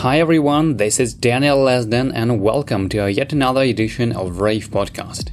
[0.00, 5.28] Hi everyone, this is Daniel Lesden and welcome to yet another edition of Rave Podcast.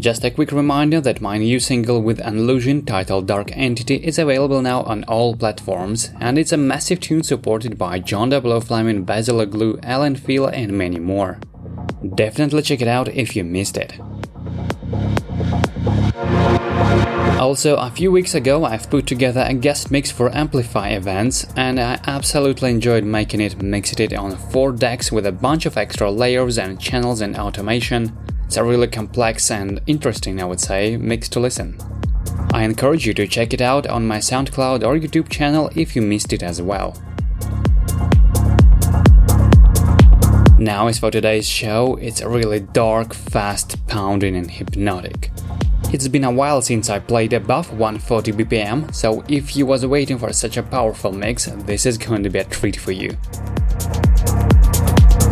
[0.00, 4.60] Just a quick reminder that my new single with Anlusion titled Dark Entity is available
[4.62, 9.46] now on all platforms, and it's a massive tune supported by John 00 Fleming, Basil
[9.46, 11.38] Glue, Alan Phil, and many more.
[12.16, 13.92] Definitely check it out if you missed it.
[17.40, 21.80] Also, a few weeks ago, I've put together a guest mix for Amplify events, and
[21.80, 26.10] I absolutely enjoyed making it, mixing it on four decks with a bunch of extra
[26.10, 28.14] layers and channels and automation.
[28.44, 31.78] It's a really complex and interesting, I would say, mix to listen.
[32.52, 36.02] I encourage you to check it out on my SoundCloud or YouTube channel if you
[36.02, 37.02] missed it as well.
[40.58, 45.30] Now, as for today's show, it's really dark, fast, pounding, and hypnotic.
[45.92, 50.18] It's been a while since I played above 140 BPM, so if you was waiting
[50.18, 53.16] for such a powerful mix, this is going to be a treat for you.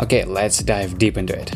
[0.02, 1.52] Okay, let's dive deep into it.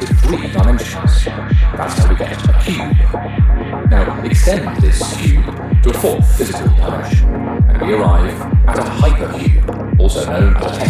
[0.00, 1.24] into three dimensions.
[1.24, 3.90] That's how we get a cube.
[3.90, 5.44] Now extend this cube
[5.82, 10.83] to a fourth physical dimension, and we arrive at a hypercube, also known as a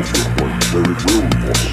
[0.00, 1.69] Joseph by Terry Williams.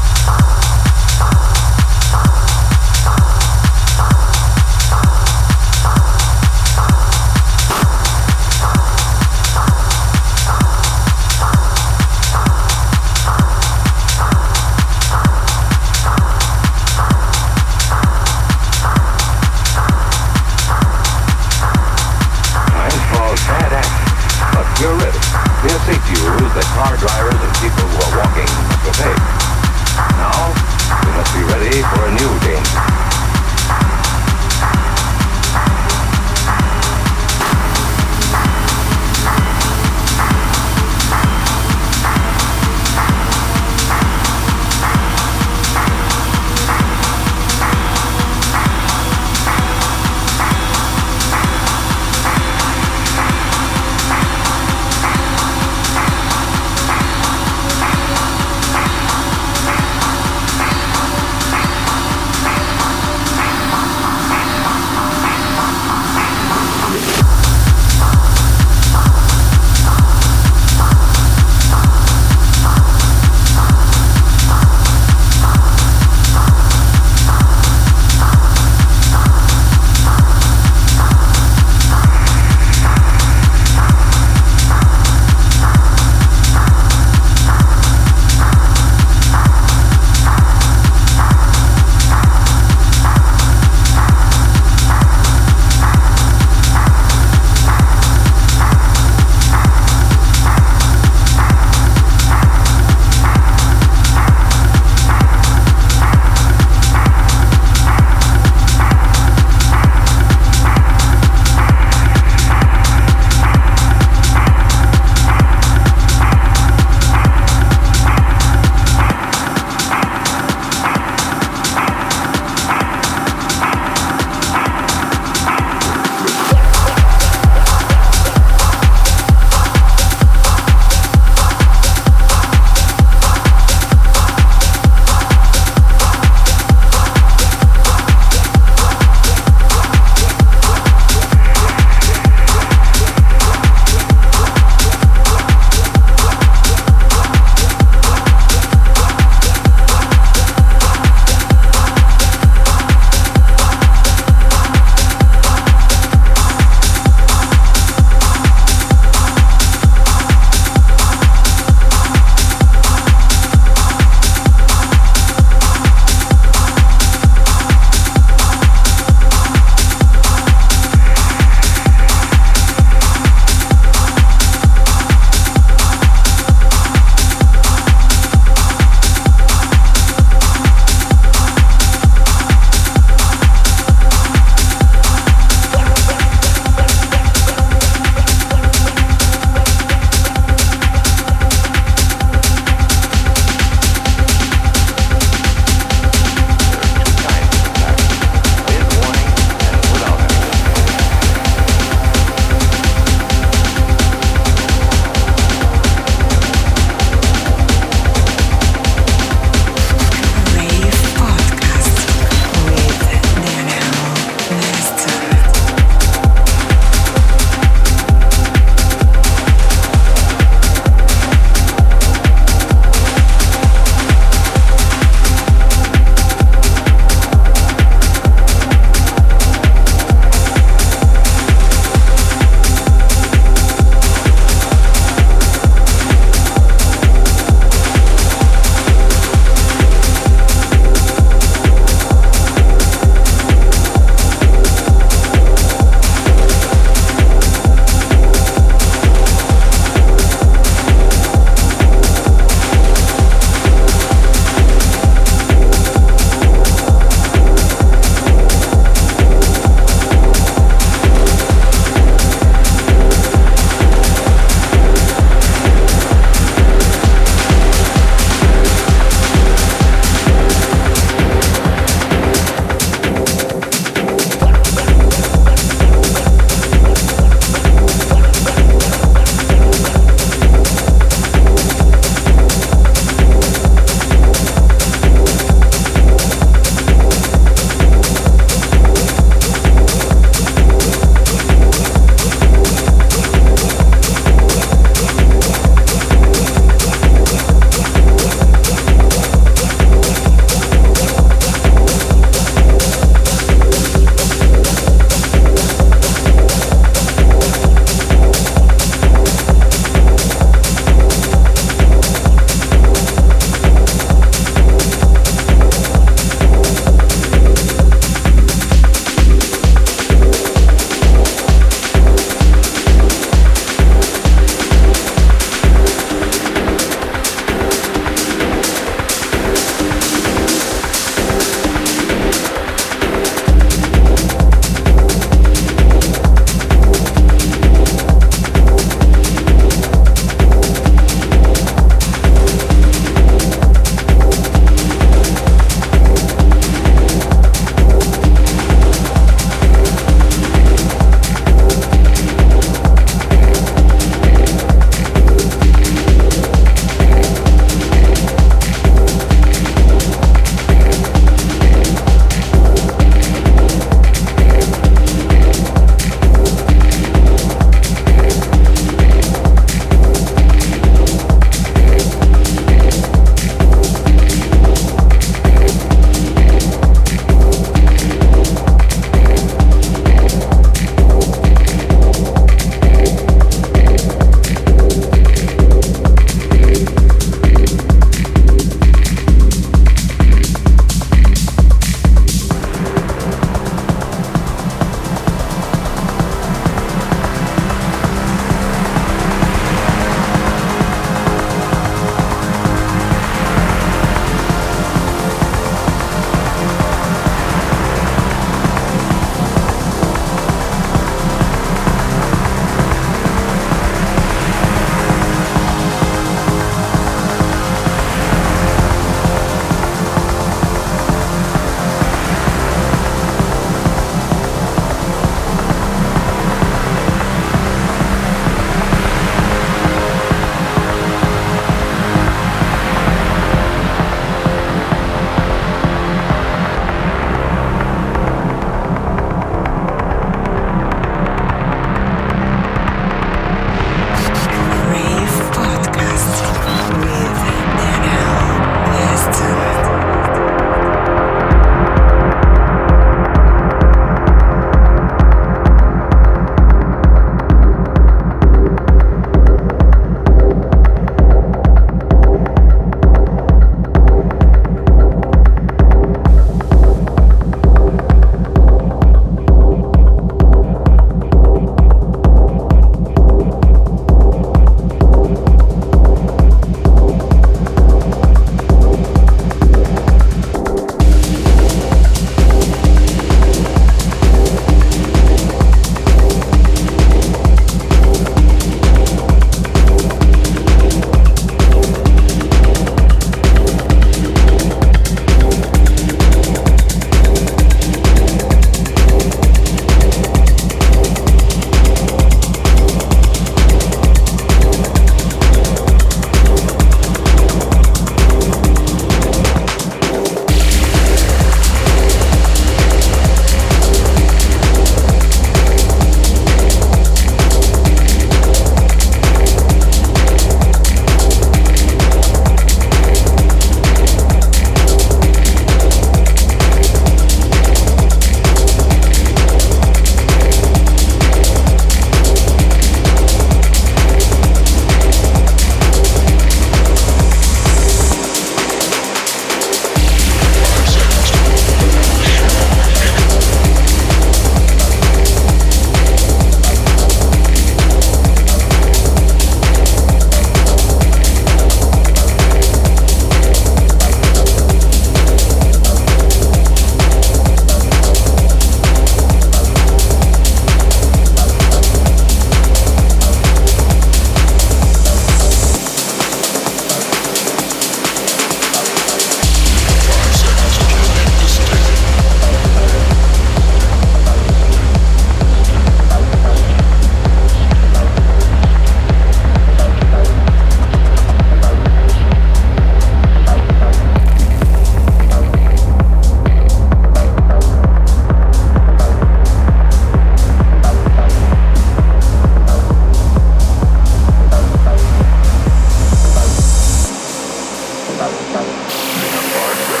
[598.61, 600.00] Make a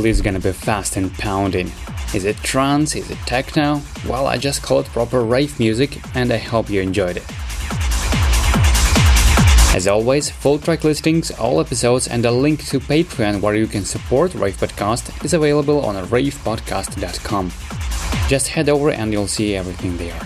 [0.00, 1.70] you it's gonna be fast and pounding.
[2.14, 2.96] Is it trance?
[2.96, 3.82] Is it techno?
[4.08, 7.24] Well, I just call it proper rave music and I hope you enjoyed it.
[9.74, 13.84] As always, full track listings, all episodes, and a link to Patreon where you can
[13.84, 17.52] support Rave Podcast is available on ravepodcast.com.
[18.28, 20.20] Just head over and you'll see everything there.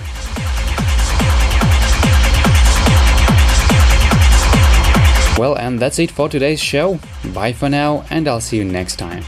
[5.38, 6.98] Well, and that's it for today's show.
[7.34, 9.22] Bye for now, and I'll see you next time.